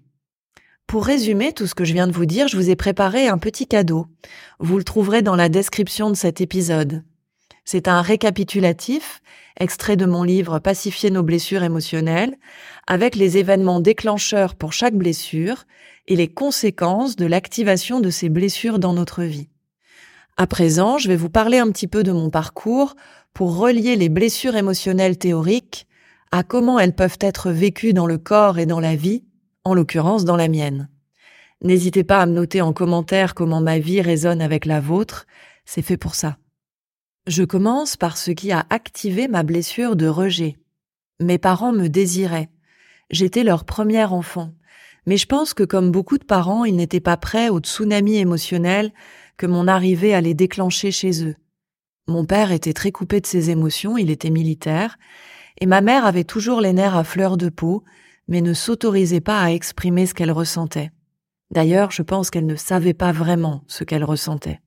Pour 0.87 1.05
résumer 1.05 1.53
tout 1.53 1.67
ce 1.67 1.75
que 1.75 1.85
je 1.85 1.93
viens 1.93 2.07
de 2.07 2.13
vous 2.13 2.25
dire, 2.25 2.47
je 2.47 2.57
vous 2.57 2.71
ai 2.71 2.75
préparé 2.75 3.27
un 3.27 3.37
petit 3.37 3.67
cadeau. 3.67 4.07
Vous 4.57 4.79
le 4.79 4.83
trouverez 4.83 5.21
dans 5.21 5.35
la 5.35 5.49
description 5.49 6.09
de 6.09 6.15
cet 6.15 6.41
épisode. 6.41 7.03
C'est 7.69 7.89
un 7.89 8.01
récapitulatif, 8.01 9.21
extrait 9.59 9.97
de 9.97 10.05
mon 10.05 10.23
livre 10.23 10.57
Pacifier 10.59 11.11
nos 11.11 11.21
blessures 11.21 11.63
émotionnelles, 11.63 12.37
avec 12.87 13.17
les 13.17 13.35
événements 13.37 13.81
déclencheurs 13.81 14.55
pour 14.55 14.71
chaque 14.71 14.95
blessure 14.95 15.65
et 16.07 16.15
les 16.15 16.29
conséquences 16.29 17.17
de 17.17 17.25
l'activation 17.25 17.99
de 17.99 18.09
ces 18.09 18.29
blessures 18.29 18.79
dans 18.79 18.93
notre 18.93 19.23
vie. 19.23 19.49
À 20.37 20.47
présent, 20.47 20.97
je 20.97 21.09
vais 21.09 21.17
vous 21.17 21.29
parler 21.29 21.57
un 21.57 21.69
petit 21.69 21.87
peu 21.87 22.03
de 22.03 22.13
mon 22.13 22.29
parcours 22.29 22.95
pour 23.33 23.57
relier 23.57 23.97
les 23.97 24.07
blessures 24.07 24.55
émotionnelles 24.55 25.17
théoriques 25.17 25.87
à 26.31 26.43
comment 26.43 26.79
elles 26.79 26.95
peuvent 26.95 27.19
être 27.19 27.51
vécues 27.51 27.91
dans 27.91 28.07
le 28.07 28.17
corps 28.17 28.59
et 28.59 28.65
dans 28.65 28.79
la 28.79 28.95
vie, 28.95 29.25
en 29.65 29.73
l'occurrence 29.73 30.23
dans 30.23 30.37
la 30.37 30.47
mienne. 30.47 30.87
N'hésitez 31.61 32.05
pas 32.05 32.21
à 32.21 32.27
me 32.27 32.31
noter 32.31 32.61
en 32.61 32.71
commentaire 32.71 33.35
comment 33.35 33.59
ma 33.59 33.77
vie 33.77 33.99
résonne 33.99 34.41
avec 34.41 34.65
la 34.65 34.79
vôtre, 34.79 35.25
c'est 35.65 35.81
fait 35.81 35.97
pour 35.97 36.15
ça. 36.15 36.37
Je 37.27 37.43
commence 37.43 37.97
par 37.97 38.15
ce 38.15 38.31
qui 38.31 38.53
a 38.53 38.65
activé 38.69 39.27
ma 39.27 39.43
blessure 39.43 39.97
de 39.97 40.07
rejet. 40.07 40.55
Mes 41.19 41.37
parents 41.37 41.73
me 41.73 41.89
désiraient. 41.89 42.49
J'étais 43.09 43.43
leur 43.43 43.65
premier 43.65 44.05
enfant. 44.05 44.53
Mais 45.05 45.17
je 45.17 45.25
pense 45.25 45.53
que 45.53 45.63
comme 45.63 45.91
beaucoup 45.91 46.17
de 46.17 46.23
parents, 46.23 46.63
ils 46.63 46.77
n'étaient 46.77 47.01
pas 47.01 47.17
prêts 47.17 47.49
au 47.49 47.59
tsunami 47.59 48.15
émotionnel 48.15 48.93
que 49.35 49.45
mon 49.45 49.67
arrivée 49.67 50.13
allait 50.15 50.35
déclencher 50.35 50.91
chez 50.91 51.25
eux. 51.25 51.35
Mon 52.07 52.23
père 52.23 52.53
était 52.53 52.71
très 52.71 52.93
coupé 52.93 53.19
de 53.19 53.25
ses 53.27 53.49
émotions, 53.49 53.97
il 53.97 54.09
était 54.09 54.29
militaire, 54.29 54.97
et 55.59 55.65
ma 55.65 55.81
mère 55.81 56.05
avait 56.05 56.23
toujours 56.23 56.61
les 56.61 56.71
nerfs 56.71 56.95
à 56.95 57.03
fleur 57.03 57.35
de 57.35 57.49
peau, 57.49 57.83
mais 58.29 58.39
ne 58.39 58.53
s'autorisait 58.53 59.19
pas 59.19 59.41
à 59.41 59.51
exprimer 59.51 60.05
ce 60.05 60.13
qu'elle 60.13 60.31
ressentait. 60.31 60.91
D'ailleurs, 61.51 61.91
je 61.91 62.03
pense 62.03 62.29
qu'elle 62.29 62.45
ne 62.45 62.55
savait 62.55 62.93
pas 62.93 63.11
vraiment 63.11 63.65
ce 63.67 63.83
qu'elle 63.83 64.05
ressentait. 64.05 64.61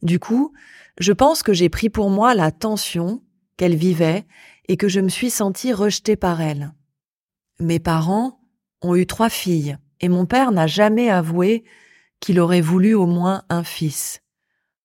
Du 0.00 0.18
coup, 0.18 0.52
je 0.98 1.12
pense 1.12 1.42
que 1.42 1.52
j'ai 1.52 1.68
pris 1.68 1.90
pour 1.90 2.10
moi 2.10 2.34
la 2.34 2.50
tension 2.50 3.22
qu'elle 3.56 3.76
vivait 3.76 4.24
et 4.68 4.76
que 4.76 4.88
je 4.88 5.00
me 5.00 5.08
suis 5.08 5.30
sentie 5.30 5.72
rejetée 5.72 6.16
par 6.16 6.40
elle. 6.40 6.72
Mes 7.60 7.78
parents 7.78 8.40
ont 8.80 8.96
eu 8.96 9.06
trois 9.06 9.28
filles 9.28 9.76
et 10.00 10.08
mon 10.08 10.26
père 10.26 10.52
n'a 10.52 10.66
jamais 10.66 11.10
avoué 11.10 11.64
qu'il 12.20 12.40
aurait 12.40 12.60
voulu 12.60 12.94
au 12.94 13.06
moins 13.06 13.42
un 13.48 13.64
fils. 13.64 14.22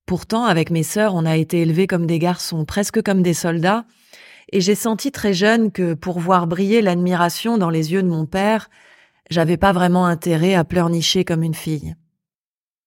Pourtant, 0.05 0.45
avec 0.45 0.69
mes 0.69 0.83
sœurs, 0.83 1.15
on 1.15 1.25
a 1.25 1.37
été 1.37 1.61
élevés 1.61 1.87
comme 1.87 2.07
des 2.07 2.19
garçons, 2.19 2.65
presque 2.65 3.01
comme 3.01 3.21
des 3.21 3.33
soldats, 3.33 3.85
et 4.51 4.61
j'ai 4.61 4.75
senti 4.75 5.11
très 5.11 5.33
jeune 5.33 5.71
que 5.71 5.93
pour 5.93 6.19
voir 6.19 6.47
briller 6.47 6.81
l'admiration 6.81 7.57
dans 7.57 7.69
les 7.69 7.91
yeux 7.91 8.01
de 8.01 8.07
mon 8.07 8.25
père, 8.25 8.69
j'avais 9.29 9.57
pas 9.57 9.73
vraiment 9.73 10.05
intérêt 10.05 10.55
à 10.55 10.63
pleurnicher 10.63 11.25
comme 11.25 11.43
une 11.43 11.53
fille. 11.53 11.95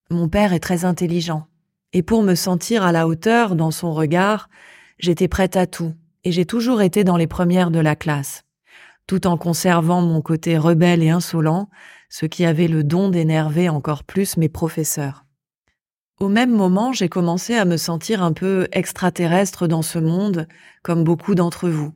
Mon 0.09 0.29
père 0.29 0.53
est 0.55 0.61
très 0.61 0.85
intelligent, 0.85 1.47
et 1.93 2.03
pour 2.03 2.23
me 2.23 2.35
sentir 2.35 2.83
à 2.83 2.93
la 2.93 3.07
hauteur 3.09 3.57
dans 3.57 3.71
son 3.71 3.93
regard, 3.93 4.49
j'étais 4.99 5.29
prête 5.29 5.57
à 5.57 5.67
tout, 5.67 5.95
et 6.25 6.33
j'ai 6.33 6.45
toujours 6.45 6.83
été 6.83 7.05
dans 7.05 7.17
les 7.17 7.27
premières 7.27 7.71
de 7.71 7.81
la 7.81 7.97
classe, 7.97 8.45
tout 9.07 9.27
en 9.27 9.37
conservant 9.37 10.03
mon 10.03 10.23
côté 10.23 10.57
rebelle 10.59 11.03
et 11.03 11.11
insolent, 11.11 11.69
ce 12.09 12.27
qui 12.27 12.45
avait 12.45 12.69
le 12.69 12.85
don 12.85 13.09
d'énerver 13.09 13.69
encore 13.69 14.05
plus 14.05 14.37
mes 14.37 14.49
professeurs. 14.49 15.25
Au 16.21 16.29
même 16.29 16.55
moment, 16.55 16.93
j'ai 16.93 17.09
commencé 17.09 17.55
à 17.55 17.65
me 17.65 17.79
sentir 17.79 18.23
un 18.23 18.33
peu 18.33 18.69
extraterrestre 18.73 19.67
dans 19.67 19.83
ce 19.83 19.99
monde, 19.99 20.47
comme 20.83 21.03
beaucoup 21.03 21.35
d'entre 21.35 21.69
vous. 21.69 21.95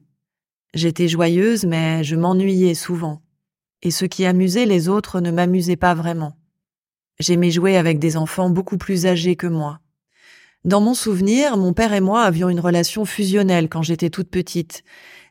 J'étais 0.73 1.09
joyeuse, 1.09 1.67
mais 1.67 2.03
je 2.03 2.17
m'ennuyais 2.17 2.75
souvent. 2.75 3.23
Et 3.83 3.91
ce 3.91 4.07
qui 4.07 4.25
amusait 4.25 4.65
les 4.65 4.89
autres 4.89 5.21
ne 5.21 5.31
m'amusait 5.31 5.77
pas 5.77 5.95
vraiment. 5.95 6.39
J'aimais 7.21 7.51
jouer 7.51 7.77
avec 7.77 7.99
des 7.99 8.17
enfants 8.17 8.49
beaucoup 8.49 8.79
plus 8.79 9.07
âgés 9.07 9.37
que 9.37 9.47
moi. 9.47 9.81
Dans 10.65 10.81
mon 10.81 10.95
souvenir, 10.95 11.59
mon 11.59 11.75
père 11.75 11.93
et 11.93 12.01
moi 12.01 12.23
avions 12.23 12.49
une 12.49 12.61
relation 12.61 13.05
fusionnelle 13.05 13.69
quand 13.69 13.83
j'étais 13.83 14.09
toute 14.09 14.31
petite, 14.31 14.83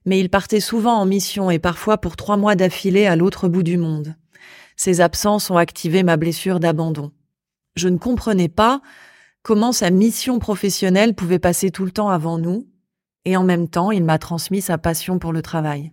mais 0.05 0.19
il 0.19 0.29
partait 0.29 0.59
souvent 0.59 0.93
en 0.93 1.07
mission 1.07 1.49
et 1.49 1.57
parfois 1.57 1.97
pour 1.97 2.15
trois 2.15 2.37
mois 2.37 2.55
d'affilée 2.55 3.07
à 3.07 3.15
l'autre 3.15 3.47
bout 3.47 3.63
du 3.63 3.77
monde. 3.77 4.15
Ces 4.75 5.01
absences 5.01 5.49
ont 5.49 5.57
activé 5.57 6.03
ma 6.03 6.17
blessure 6.17 6.59
d'abandon. 6.59 7.11
Je 7.75 7.89
ne 7.89 7.97
comprenais 7.97 8.47
pas 8.47 8.81
comment 9.41 9.71
sa 9.71 9.89
mission 9.89 10.37
professionnelle 10.37 11.15
pouvait 11.15 11.39
passer 11.39 11.71
tout 11.71 11.85
le 11.85 11.91
temps 11.91 12.09
avant 12.09 12.37
nous, 12.37 12.67
et 13.25 13.35
en 13.35 13.43
même 13.43 13.67
temps 13.67 13.89
il 13.89 14.03
m'a 14.03 14.19
transmis 14.19 14.61
sa 14.61 14.77
passion 14.77 15.17
pour 15.17 15.33
le 15.33 15.41
travail. 15.41 15.91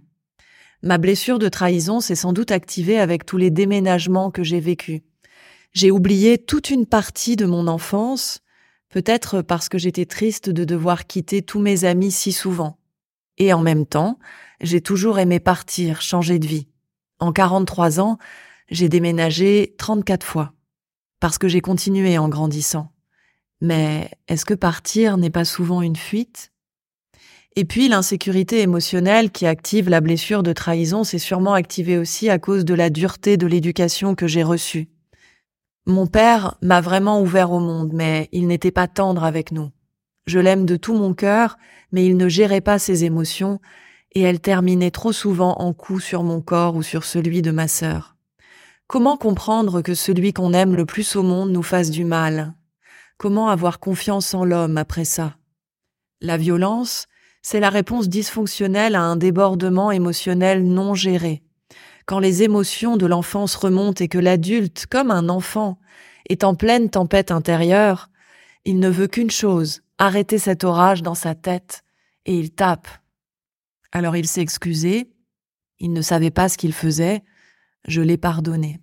Ma 0.83 0.99
blessure 0.99 1.39
de 1.39 1.49
trahison 1.49 2.01
s'est 2.01 2.15
sans 2.15 2.35
doute 2.35 2.51
activée 2.51 2.99
avec 2.99 3.25
tous 3.25 3.39
les 3.39 3.51
déménagements 3.51 4.31
que 4.31 4.43
j'ai 4.43 4.61
vécus. 4.61 5.01
J'ai 5.73 5.91
oublié 5.91 6.37
toute 6.37 6.69
une 6.69 6.85
partie 6.85 7.37
de 7.37 7.47
mon 7.47 7.69
enfance, 7.69 8.43
peut-être 8.91 9.41
parce 9.41 9.69
que 9.69 9.79
j'étais 9.79 10.05
triste 10.05 10.51
de 10.51 10.65
devoir 10.65 11.07
quitter 11.07 11.43
tous 11.43 11.61
mes 11.61 11.85
amis 11.85 12.11
si 12.11 12.33
souvent. 12.33 12.79
Et 13.39 13.53
en 13.53 13.61
même 13.61 13.87
temps, 13.87 14.19
j'ai 14.61 14.83
toujours 14.83 15.19
aimé 15.19 15.41
partir, 15.41 16.03
changer 16.03 16.39
de 16.39 16.47
vie. 16.47 16.69
En 17.21 17.33
43 17.33 18.01
ans, 18.01 18.19
j'ai 18.71 18.89
déménagé 18.89 19.75
34 19.79 20.27
fois, 20.27 20.53
parce 21.21 21.39
que 21.39 21.49
j'ai 21.49 21.61
continué 21.61 22.19
en 22.19 22.29
grandissant. 22.29 22.93
Mais 23.61 24.11
est-ce 24.29 24.45
que 24.45 24.55
partir 24.55 25.17
n'est 25.17 25.31
pas 25.31 25.45
souvent 25.45 25.83
une 25.83 25.97
fuite? 25.97 26.53
Et 27.57 27.65
puis 27.65 27.89
l'insécurité 27.89 28.61
émotionnelle 28.61 29.31
qui 29.31 29.47
active 29.47 29.89
la 29.89 30.01
blessure 30.01 30.43
de 30.43 30.53
trahison 30.53 31.03
s'est 31.05 31.19
sûrement 31.19 31.55
activée 31.55 31.99
aussi 31.99 32.31
à 32.31 32.39
cause 32.39 32.65
de 32.65 32.75
la 32.75 32.91
dureté 32.91 33.37
de 33.37 33.47
l'éducation 33.47 34.15
que 34.15 34.29
j'ai 34.29 34.45
reçue. 34.45 34.89
Mon 35.87 36.07
père 36.07 36.57
m'a 36.61 36.81
vraiment 36.81 37.21
ouvert 37.21 37.53
au 37.53 37.61
monde, 37.61 37.93
mais 37.93 38.29
il 38.33 38.47
n'était 38.47 38.71
pas 38.71 38.87
tendre 38.87 39.25
avec 39.25 39.51
nous. 39.51 39.71
Je 40.27 40.39
l'aime 40.39 40.67
de 40.67 40.77
tout 40.77 40.95
mon 40.95 41.15
cœur, 41.15 41.57
mais 41.93 42.05
il 42.05 42.17
ne 42.17 42.29
gérait 42.29 42.61
pas 42.61 42.79
ses 42.79 43.05
émotions, 43.05 43.61
et 44.13 44.21
elles 44.21 44.41
terminaient 44.41 44.91
trop 44.91 45.13
souvent 45.13 45.55
en 45.55 45.73
coups 45.73 46.05
sur 46.05 46.23
mon 46.23 46.41
corps 46.41 46.77
ou 46.77 46.83
sur 46.83 47.05
celui 47.05 47.43
de 47.43 47.51
ma 47.51 47.67
sœur. 47.67 48.17
Comment 48.87 49.17
comprendre 49.17 49.83
que 49.83 49.95
celui 49.95 50.33
qu'on 50.33 50.53
aime 50.53 50.75
le 50.75 50.85
plus 50.85 51.17
au 51.17 51.23
monde 51.23 51.51
nous 51.51 51.63
fasse 51.63 51.91
du 51.91 52.05
mal? 52.05 52.55
Comment 53.17 53.49
avoir 53.49 53.79
confiance 53.79 54.35
en 54.35 54.45
l'homme 54.45 54.77
après 54.77 55.05
ça? 55.05 55.37
La 56.21 56.37
violence, 56.37 57.07
c'est 57.41 57.61
la 57.61 57.71
réponse 57.71 58.09
dysfonctionnelle 58.09 58.95
à 58.95 59.03
un 59.03 59.17
débordement 59.17 59.91
émotionnel 59.91 60.65
non 60.65 60.95
géré 60.95 61.43
quand 62.11 62.19
les 62.19 62.43
émotions 62.43 62.97
de 62.97 63.07
l'enfance 63.07 63.55
remontent 63.55 64.03
et 64.03 64.09
que 64.09 64.19
l'adulte, 64.19 64.87
comme 64.91 65.13
un 65.13 65.29
enfant, 65.29 65.79
est 66.29 66.43
en 66.43 66.57
pleine 66.57 66.91
tempête 66.91 67.31
intérieure, 67.31 68.11
il 68.65 68.81
ne 68.81 68.89
veut 68.89 69.07
qu'une 69.07 69.31
chose, 69.31 69.83
arrêter 69.97 70.39
cet 70.39 70.65
orage 70.65 71.03
dans 71.03 71.15
sa 71.15 71.37
tête, 71.37 71.85
et 72.27 72.37
il 72.37 72.51
tape. 72.51 72.89
Alors 73.93 74.17
il 74.17 74.27
s'est 74.27 74.41
excusé, 74.41 75.13
il 75.79 75.93
ne 75.93 76.03
savait 76.03 76.33
pas 76.33 76.49
ce 76.49 76.59
qu'il 76.59 76.73
faisait, 76.73 77.23
je 77.87 78.01
l'ai 78.01 78.17
pardonné. 78.17 78.81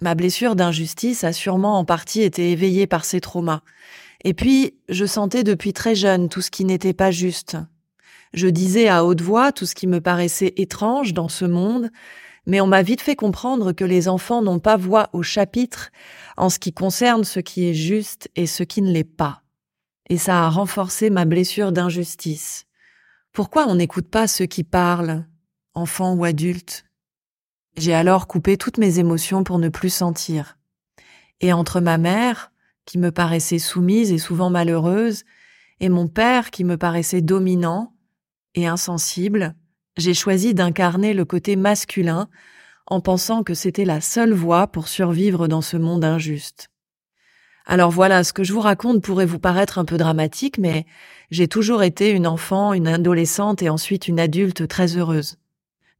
Ma 0.00 0.14
blessure 0.14 0.54
d'injustice 0.54 1.24
a 1.24 1.32
sûrement 1.32 1.80
en 1.80 1.84
partie 1.84 2.22
été 2.22 2.52
éveillée 2.52 2.86
par 2.86 3.04
ces 3.04 3.20
traumas. 3.20 3.62
Et 4.22 4.34
puis, 4.34 4.76
je 4.88 5.04
sentais 5.04 5.42
depuis 5.42 5.72
très 5.72 5.96
jeune 5.96 6.28
tout 6.28 6.42
ce 6.42 6.52
qui 6.52 6.64
n'était 6.64 6.94
pas 6.94 7.10
juste. 7.10 7.56
Je 8.34 8.46
disais 8.46 8.86
à 8.86 9.04
haute 9.04 9.20
voix 9.20 9.50
tout 9.50 9.66
ce 9.66 9.74
qui 9.74 9.88
me 9.88 10.00
paraissait 10.00 10.54
étrange 10.56 11.12
dans 11.12 11.28
ce 11.28 11.44
monde, 11.44 11.90
mais 12.46 12.60
on 12.60 12.66
m'a 12.66 12.82
vite 12.82 13.00
fait 13.00 13.16
comprendre 13.16 13.72
que 13.72 13.84
les 13.84 14.08
enfants 14.08 14.40
n'ont 14.40 14.60
pas 14.60 14.76
voix 14.76 15.10
au 15.12 15.22
chapitre 15.22 15.90
en 16.36 16.48
ce 16.48 16.58
qui 16.58 16.72
concerne 16.72 17.24
ce 17.24 17.40
qui 17.40 17.68
est 17.68 17.74
juste 17.74 18.30
et 18.36 18.46
ce 18.46 18.62
qui 18.62 18.82
ne 18.82 18.92
l'est 18.92 19.04
pas. 19.04 19.42
Et 20.08 20.16
ça 20.16 20.44
a 20.44 20.48
renforcé 20.48 21.10
ma 21.10 21.24
blessure 21.24 21.72
d'injustice. 21.72 22.66
Pourquoi 23.32 23.66
on 23.66 23.74
n'écoute 23.74 24.08
pas 24.08 24.28
ceux 24.28 24.46
qui 24.46 24.62
parlent, 24.62 25.26
enfants 25.74 26.14
ou 26.14 26.24
adultes? 26.24 26.84
J'ai 27.76 27.92
alors 27.92 28.28
coupé 28.28 28.56
toutes 28.56 28.78
mes 28.78 29.00
émotions 29.00 29.44
pour 29.44 29.58
ne 29.58 29.68
plus 29.68 29.92
sentir. 29.92 30.56
Et 31.40 31.52
entre 31.52 31.80
ma 31.80 31.98
mère, 31.98 32.52
qui 32.86 32.98
me 32.98 33.10
paraissait 33.10 33.58
soumise 33.58 34.12
et 34.12 34.18
souvent 34.18 34.48
malheureuse, 34.48 35.24
et 35.80 35.88
mon 35.88 36.08
père 36.08 36.50
qui 36.50 36.64
me 36.64 36.78
paraissait 36.78 37.20
dominant 37.20 37.94
et 38.54 38.66
insensible, 38.66 39.54
j'ai 39.96 40.14
choisi 40.14 40.54
d'incarner 40.54 41.14
le 41.14 41.24
côté 41.24 41.56
masculin 41.56 42.28
en 42.86 43.00
pensant 43.00 43.42
que 43.42 43.54
c'était 43.54 43.84
la 43.84 44.00
seule 44.00 44.32
voie 44.32 44.66
pour 44.66 44.88
survivre 44.88 45.48
dans 45.48 45.62
ce 45.62 45.76
monde 45.76 46.04
injuste. 46.04 46.68
Alors 47.64 47.90
voilà, 47.90 48.22
ce 48.22 48.32
que 48.32 48.44
je 48.44 48.52
vous 48.52 48.60
raconte 48.60 49.02
pourrait 49.02 49.26
vous 49.26 49.40
paraître 49.40 49.78
un 49.78 49.84
peu 49.84 49.96
dramatique, 49.96 50.58
mais 50.58 50.86
j'ai 51.32 51.48
toujours 51.48 51.82
été 51.82 52.10
une 52.10 52.28
enfant, 52.28 52.72
une 52.72 52.86
adolescente 52.86 53.60
et 53.62 53.68
ensuite 53.68 54.06
une 54.06 54.20
adulte 54.20 54.68
très 54.68 54.96
heureuse. 54.96 55.36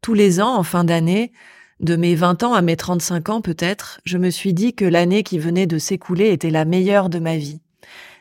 Tous 0.01 0.15
les 0.15 0.41
ans, 0.41 0.55
en 0.55 0.63
fin 0.63 0.85
d'année, 0.85 1.33
de 1.81 1.97
mes 1.97 2.15
20 2.15 2.45
ans 2.45 2.55
à 2.55 2.63
mes 2.63 2.77
35 2.77 3.29
ans 3.31 3.41
peut-être, 3.41 4.01
je 4.05 4.17
me 4.17 4.31
suis 4.31 4.55
dit 4.55 4.75
que 4.75 4.85
l'année 4.85 5.25
qui 5.25 5.41
venait 5.41 5.67
de 5.67 5.79
s'écouler 5.79 6.31
était 6.31 6.51
la 6.51 6.65
meilleure 6.65 7.09
de 7.09 7.19
ma 7.19 7.37
vie. 7.37 7.61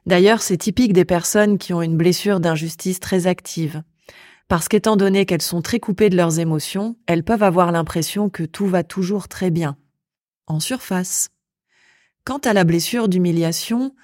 D'ailleurs, 0.07 0.41
c'est 0.41 0.57
typique 0.57 0.93
des 0.93 1.05
personnes 1.05 1.59
qui 1.59 1.73
ont 1.73 1.81
une 1.81 1.97
blessure 1.97 2.39
d'injustice 2.39 2.99
très 2.99 3.27
active 3.27 3.83
parce 4.47 4.67
qu'étant 4.67 4.95
donné 4.95 5.25
qu'elles 5.25 5.41
sont 5.41 5.61
très 5.61 5.79
coupées 5.79 6.09
de 6.09 6.17
leurs 6.17 6.39
émotions, 6.39 6.95
elles 7.07 7.23
peuvent 7.23 7.43
avoir 7.43 7.71
l'impression 7.71 8.29
que 8.29 8.43
tout 8.43 8.67
va 8.67 8.83
toujours 8.83 9.27
très 9.27 9.49
bien. 9.49 9.77
En 10.47 10.59
surface. 10.59 11.29
Quant 12.23 12.37
à 12.37 12.53
la 12.53 12.63
blessure 12.63 13.07
d'humiliation, 13.07 13.95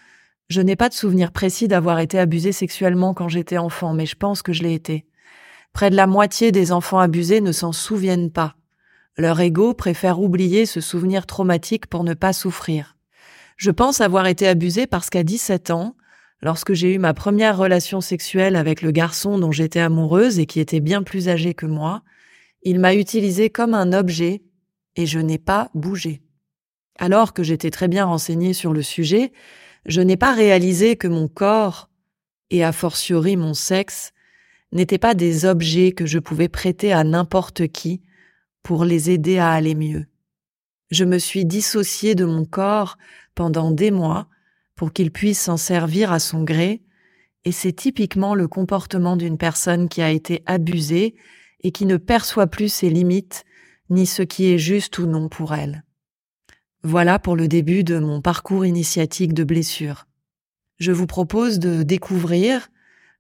je 0.50 0.62
n'ai 0.62 0.75
pas 0.75 0.89
de 0.89 0.93
souvenir 0.93 1.31
précis 1.31 1.67
d'avoir 1.67 2.00
été 2.00 2.19
abusée 2.19 2.51
sexuellement 2.51 3.13
quand 3.13 3.29
j'étais 3.29 3.57
enfant, 3.57 3.93
mais 3.93 4.05
je 4.05 4.15
pense 4.15 4.41
que 4.41 4.53
je 4.53 4.63
l'ai 4.63 4.74
été. 4.74 5.05
Près 5.74 5.89
de 5.89 5.95
la 5.95 6.07
moitié 6.07 6.51
des 6.51 6.71
enfants 6.71 7.00
abusés 7.00 7.41
ne 7.41 7.51
s'en 7.51 7.71
souviennent 7.71 8.31
pas. 8.31 8.55
Leur 9.17 9.39
ego 9.39 9.74
préfère 9.74 10.19
oublier 10.19 10.65
ce 10.65 10.81
souvenir 10.81 11.25
traumatique 11.25 11.88
pour 11.88 12.03
ne 12.03 12.13
pas 12.13 12.33
souffrir. 12.33 12.98
Je 13.57 13.71
pense 13.71 14.01
avoir 14.01 14.25
été 14.25 14.48
abusée 14.48 14.88
parce 14.88 15.10
qu'à 15.10 15.24
17 15.24 15.69
ans, 15.71 15.95
Lorsque 16.43 16.74
j'ai 16.74 16.93
eu 16.93 16.98
ma 16.98 17.13
première 17.13 17.57
relation 17.57 18.01
sexuelle 18.01 18.55
avec 18.55 18.81
le 18.81 18.91
garçon 18.91 19.38
dont 19.38 19.51
j'étais 19.51 19.79
amoureuse 19.79 20.39
et 20.39 20.48
qui 20.48 20.60
était 20.60 20.79
bien 20.79 21.03
plus 21.03 21.29
âgé 21.29 21.53
que 21.53 21.67
moi, 21.67 22.01
il 22.63 22.79
m'a 22.79 22.95
utilisé 22.95 23.50
comme 23.50 23.74
un 23.74 23.93
objet 23.93 24.41
et 24.95 25.05
je 25.05 25.19
n'ai 25.19 25.38
pas 25.38 25.69
bougé. 25.75 26.21
Alors 26.98 27.33
que 27.33 27.43
j'étais 27.43 27.69
très 27.69 27.88
bien 27.88 28.05
renseignée 28.05 28.53
sur 28.53 28.74
le 28.74 28.81
sujet, 28.81 29.31
je 29.86 30.01
n'ai 30.01 30.17
pas 30.17 30.33
réalisé 30.33 30.95
que 30.95 31.07
mon 31.07 31.27
corps, 31.27 31.89
et 32.50 32.63
a 32.63 32.71
fortiori 32.71 33.38
mon 33.38 33.53
sexe, 33.53 34.12
n'étaient 34.71 34.98
pas 34.98 35.13
des 35.13 35.45
objets 35.45 35.91
que 35.91 36.05
je 36.05 36.19
pouvais 36.19 36.50
prêter 36.50 36.91
à 36.91 37.03
n'importe 37.03 37.67
qui 37.67 38.01
pour 38.63 38.83
les 38.83 39.10
aider 39.10 39.38
à 39.38 39.51
aller 39.51 39.75
mieux. 39.75 40.05
Je 40.91 41.05
me 41.05 41.17
suis 41.17 41.45
dissociée 41.45 42.15
de 42.15 42.25
mon 42.25 42.45
corps 42.45 42.98
pendant 43.36 43.71
des 43.71 43.91
mois 43.91 44.27
pour 44.81 44.93
qu'il 44.93 45.11
puisse 45.11 45.39
s'en 45.39 45.57
servir 45.57 46.11
à 46.11 46.17
son 46.17 46.43
gré, 46.43 46.81
et 47.45 47.51
c'est 47.51 47.71
typiquement 47.71 48.33
le 48.33 48.47
comportement 48.47 49.15
d'une 49.15 49.38
personne 49.38 49.88
qui 49.88 50.01
a 50.01 50.09
été 50.09 50.41
abusée 50.47 51.13
et 51.59 51.71
qui 51.71 51.85
ne 51.85 51.97
perçoit 51.97 52.47
plus 52.47 52.73
ses 52.73 52.89
limites, 52.89 53.43
ni 53.91 54.07
ce 54.07 54.23
qui 54.23 54.51
est 54.51 54.57
juste 54.57 54.97
ou 54.97 55.05
non 55.05 55.29
pour 55.29 55.53
elle. 55.53 55.83
Voilà 56.81 57.19
pour 57.19 57.35
le 57.35 57.47
début 57.47 57.83
de 57.83 58.00
mon 58.00 58.21
parcours 58.21 58.65
initiatique 58.65 59.35
de 59.35 59.43
blessure. 59.43 60.07
Je 60.79 60.91
vous 60.91 61.05
propose 61.05 61.59
de 61.59 61.83
découvrir, 61.83 62.69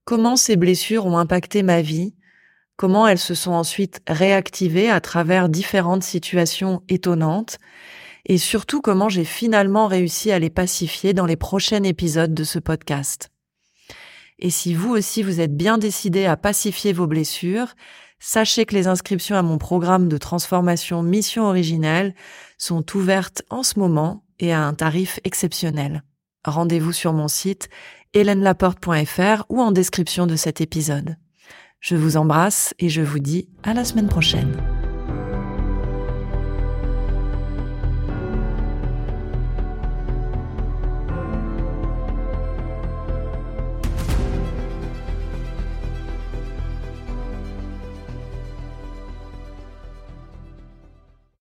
comment 0.03 0.37
ces 0.37 0.55
blessures 0.55 1.05
ont 1.05 1.19
impacté 1.19 1.61
ma 1.61 1.83
vie, 1.83 2.15
comment 2.75 3.05
elles 3.05 3.19
se 3.19 3.35
sont 3.35 3.51
ensuite 3.51 4.01
réactivées 4.07 4.89
à 4.89 4.99
travers 4.99 5.47
différentes 5.47 6.01
situations 6.01 6.81
étonnantes, 6.89 7.59
et 8.25 8.37
surtout 8.37 8.81
comment 8.81 9.09
j'ai 9.09 9.25
finalement 9.25 9.87
réussi 9.87 10.31
à 10.31 10.39
les 10.39 10.49
pacifier 10.49 11.13
dans 11.13 11.25
les 11.25 11.35
prochains 11.35 11.83
épisodes 11.83 12.33
de 12.33 12.43
ce 12.43 12.59
podcast. 12.59 13.29
Et 14.39 14.49
si 14.49 14.73
vous 14.73 14.89
aussi 14.89 15.23
vous 15.23 15.39
êtes 15.39 15.55
bien 15.55 15.77
décidé 15.77 16.25
à 16.25 16.37
pacifier 16.37 16.93
vos 16.93 17.07
blessures, 17.07 17.75
sachez 18.19 18.65
que 18.65 18.75
les 18.75 18.87
inscriptions 18.87 19.35
à 19.35 19.43
mon 19.43 19.57
programme 19.57 20.07
de 20.07 20.17
transformation 20.17 21.03
Mission 21.03 21.45
Originelle 21.45 22.15
sont 22.57 22.85
ouvertes 22.95 23.43
en 23.49 23.63
ce 23.63 23.79
moment 23.79 24.23
et 24.39 24.51
à 24.51 24.61
un 24.61 24.73
tarif 24.73 25.19
exceptionnel. 25.23 26.03
Rendez-vous 26.43 26.93
sur 26.93 27.13
mon 27.13 27.27
site 27.27 27.69
hélènelaporte.fr 28.13 29.45
ou 29.49 29.61
en 29.61 29.71
description 29.71 30.27
de 30.27 30.35
cet 30.35 30.59
épisode. 30.59 31.17
Je 31.79 31.95
vous 31.95 32.17
embrasse 32.17 32.73
et 32.79 32.89
je 32.89 33.01
vous 33.01 33.19
dis 33.19 33.47
à 33.63 33.73
la 33.73 33.85
semaine 33.85 34.07
prochaine. 34.07 34.70